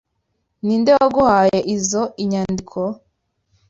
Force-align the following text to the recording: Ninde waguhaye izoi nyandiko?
Ninde 0.65 0.91
waguhaye 0.99 1.59
izoi 1.75 2.21
nyandiko? 2.31 2.79